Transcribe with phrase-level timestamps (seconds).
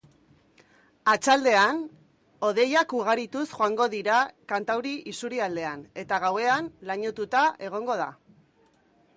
[1.11, 1.81] Arratsaldean
[2.47, 4.17] hodeiak ugarituz joango dira
[4.53, 8.13] kantauri isurialdean, eta gauean lainotuta egongo da.